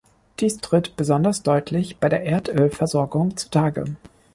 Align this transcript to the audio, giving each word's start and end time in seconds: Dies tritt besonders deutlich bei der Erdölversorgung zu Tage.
Dies 0.39 0.57
tritt 0.57 0.95
besonders 0.97 1.43
deutlich 1.43 1.99
bei 1.99 2.09
der 2.09 2.23
Erdölversorgung 2.23 3.37
zu 3.37 3.51
Tage. 3.51 3.85